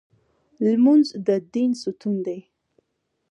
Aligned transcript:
لمونځ 0.63 1.07
د 1.27 1.27
دین 1.53 1.71
ستون 1.81 2.15
دی 2.25 2.39